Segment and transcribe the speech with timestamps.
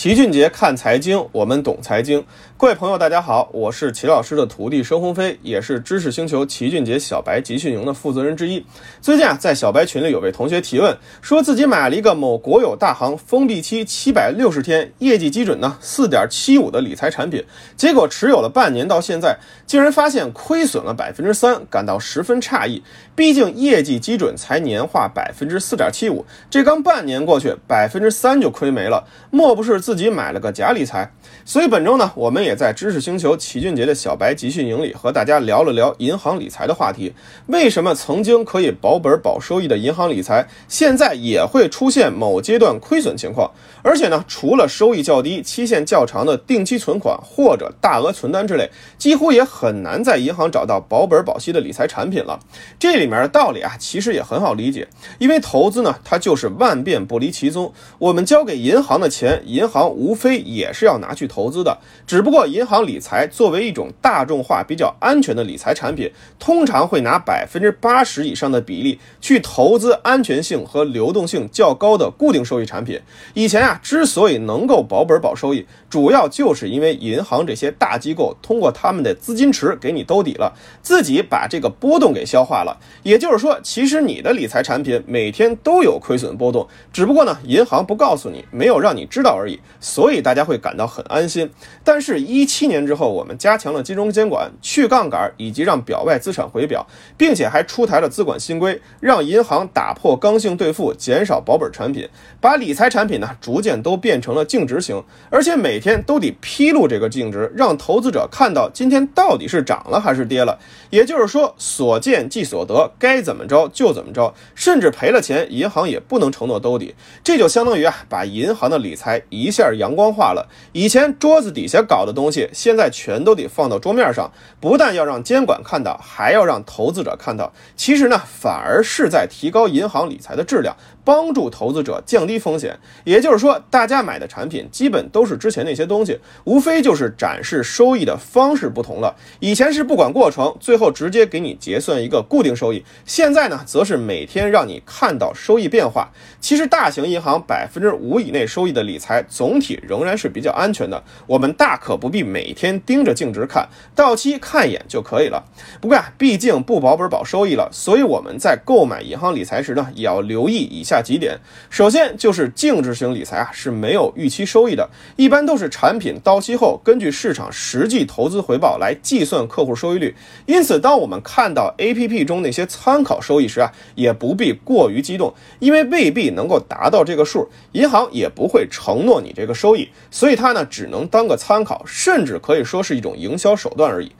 [0.00, 2.24] 齐俊杰看财经，我们懂财经。
[2.56, 8.64] 各位朋友，大家好，我是齐老师的徒弟申鸿飞，也是知识星球齐俊杰小白集训营的负责人之一。
[9.02, 17.44] 最近啊，在小白群里有位同学提问，说自己买了一个某国有大行封闭期七百六十天、业绩基准呢四点七五的理财产品，
[17.76, 22.82] 结果持有了半年到现在，竟然发现亏损了百分之三，感到十分诧异。
[23.14, 31.12] 毕竟业绩基准才年化百分之四点七五，这刚半年过去，百分之三就亏没了，莫不是自自己买了个假理财？
[31.44, 32.40] 所以本周呢，我们。
[32.40, 37.12] 也在知识星球齐俊杰的小白集训营里和大家聊了聊银行理财的话题。
[37.46, 43.50] 为什么曾经可以保本保收益的银行理财，现在也会出现某阶段亏损情况？
[43.82, 52.40] 而且呢，除了收益较低、期限较长的定期存款或者大额存单之类，几乎也很难在银行找到保本保息的理财产品了。
[52.80, 54.88] 这里面的道理啊，其实也很好理解，
[55.18, 57.72] 因为投资呢，它就是万变不离其宗。
[57.98, 62.40] 我们交给银行的钱，银行无非也是要拿去投资的，只不过。
[62.50, 73.00] 银行理财作为一种大众化、比较安全的理财产品，通常会拿百分之八十以上的比例去投资安全性和流动性较高的固定收益产品。
[73.34, 82.76] 以前啊，之所以能够保本保收益，主要就是因为银行这些大机构通过他们的资金池给你兜底了，自己把这个波动给消化了。
[83.04, 91.50] 也就是说，其实你的理财产品每天都有亏损波动，只不过呢，银行不告诉你，没有让你知道而已，所以大家会感到很安心。
[91.84, 102.08] 但是，一七年之后，我们加强了金融监管，去杠杆以及让表外资产回表，并且还出台了资管新规，让银行打破刚性兑付，减少保本产品，
[102.40, 110.58] 把理财产品呢逐渐都变成了净值型，而且每天都得披露这个净值，让投资者看到今天到底是涨了还是跌了。
[110.90, 116.94] 也就是说，所见即所得，该怎么着就怎么着，甚至赔了钱，银行也不能承诺兜底。
[117.22, 120.46] 这就相当于啊，把银行的理财一下有点阳光化了。
[120.72, 122.10] 以前桌子底下搞的。
[122.10, 127.52] 东西现在全都得放到桌面上，不但要让监管看到，还要让投资者看到。
[127.76, 130.76] 其实呢，反而是在提高银行理财的质量。
[131.02, 139.16] 帮助投资者降低风险，也就是说，大家买的产品基本都是之前那些东西，无非就是展示收益的方式不同了。
[139.40, 146.10] 以前是不管过程，最后直接给你结算一个固定收益，现在呢，则是每天让你看到收益变化。
[146.38, 151.02] 其实，大型银行百分之五以内收益的理财，总总体仍然是比较安全的。
[151.26, 155.44] 我们大可不必每天盯着净值看，到期看一眼就可以了。
[155.80, 161.02] 不过啊，毕竟不保本保收益了，所以我们在购买银行理财时呢，也要留意以下。
[161.02, 161.36] 几点，
[161.68, 170.14] 首先就是净值型理财啊是没有预期收益的，一般都是产品到期后根据市场实际投资回报来计算客户收益率。
[170.46, 184.12] 因此，当我们看到 APP 中那些参考收益时啊，也不必过于激动，因为未必能够达到这个数，银行也不会承诺你这这个收益，所以它呢只能当个参考，甚至可以说是一种营销手段而已。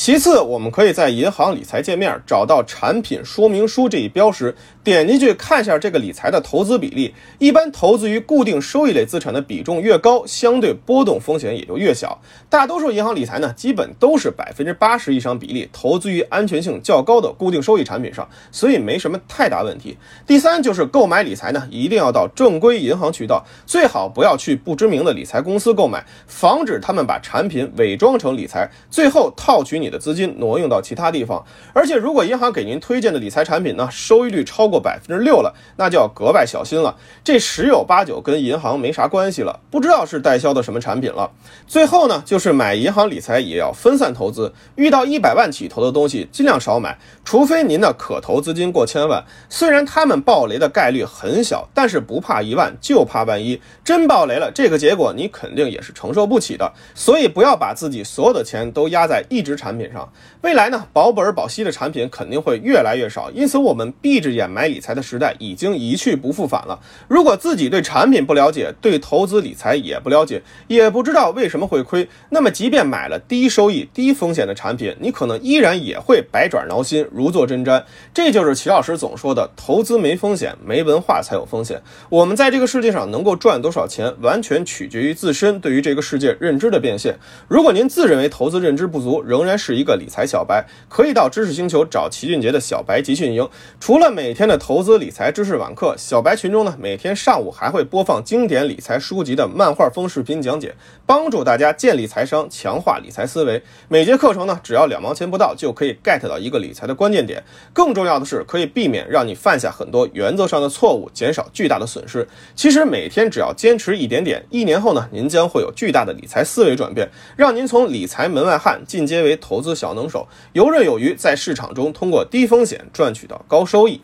[0.00, 4.54] 其次，我们可以在银行理财界面找到产品说明书这一标识，
[4.84, 7.12] 点进去看一下这个理财的投资比例。
[7.40, 12.16] 一般投资于固定收益类资产的比重越高，相对波动风险也就越小。
[12.48, 19.98] 大多数银行理财呢，基本都是百分之八十以上比例投资于安全性较高的固定收益产品上，所以没什么太大问题。
[20.24, 29.87] 第三就是购买理财呢，一定要到正规银行渠道，最好不要去不知名的理财公司购买，防止他们把产品伪装成理财，最后套取你。
[29.88, 36.94] 你的资金挪用到其他地方，而且如果银行给您推荐的理财产品呢，收益率超过百分之六了，那就要格外小心了。
[37.24, 41.30] 这十有八九跟银行没啥关系了，不知道是代销的什么产品了。
[41.66, 49.24] 最后呢，就是买银行理财也要分散投资，遇到一百万起投的东西尽量少买，除非您的可投资金过千万。
[49.48, 56.70] 虽然他们爆雷的概率很小，但是不怕一万就怕万一，真爆雷了，这个结果你肯定也是承受不起的。
[56.94, 59.77] 所以不要把自己所有的钱都压在一只产品。
[59.78, 60.12] 品上，
[60.42, 66.80] 未来呢，保本保息的产品肯定会越来越少，因此我们闭着眼买理财的时代已经一去不复返了。
[67.06, 77.82] 如果自己对产品不了解，对投资理财也不了解，也不知道为什么会亏，那么即便买了低收益、低风险的产品，你可能依然也会百爪挠心，如坐针毡。
[78.12, 81.82] 这就是齐老师总说的，投资没风险，没文化才有风险。
[82.08, 87.18] 我们在这个世界上能够赚多少钱，完全取决于自身对于这个世界认知的变现。
[87.48, 93.46] 如果您自认为投资认知不足，仍然是一个理财小白，可以到知识星球找齐俊杰的小白集训营。
[93.80, 100.74] 除了每天的投资理财知识网课，小白群中呢，每天上午还会播放经典理财书籍的漫画风视频讲解，
[101.04, 103.60] 帮助大家建立财商，强化理财思维。
[103.88, 107.42] 每节课程呢，只要两毛钱不到，就可以 get 到一个理财的关键点。
[107.72, 112.26] 更重要的是，可以避免让你犯下很多原则上的错误，减少巨大的损失。
[112.54, 124.02] 其实每天只要坚持一点点，一年后呢，您将会有巨大的理财思维转变，让您从理财门外汉进阶为投资小能手，游刃有余，在市场中通过低风险赚取到高收益。